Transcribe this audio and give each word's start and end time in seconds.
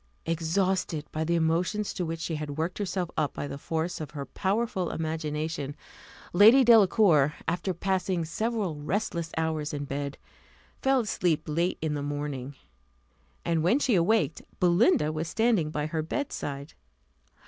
Exhausted 0.25 1.05
by 1.11 1.23
the 1.23 1.35
emotions 1.35 1.93
to 1.93 2.03
which 2.03 2.21
she 2.21 2.33
had 2.33 2.57
worked 2.57 2.79
herself 2.79 3.11
up 3.15 3.35
by 3.35 3.45
the 3.47 3.59
force 3.59 4.01
of 4.01 4.09
her 4.09 4.25
powerful 4.25 4.89
imagination, 4.89 5.75
Lady 6.33 6.63
Delacour, 6.63 7.35
after 7.47 7.71
passing 7.71 8.25
several 8.25 8.77
restless 8.81 9.31
hours 9.37 9.75
in 9.75 9.85
bed, 9.85 10.17
fell 10.81 11.01
asleep 11.01 11.43
late 11.45 11.77
in 11.83 11.93
the 11.93 12.01
morning; 12.01 12.55
and 13.45 13.61
when 13.61 13.77
she 13.77 13.93
awaked, 13.93 14.41
Belinda 14.59 15.11
was 15.11 15.27
standing 15.27 15.69
by 15.69 15.85
her 15.85 16.01
bedside. 16.01 16.73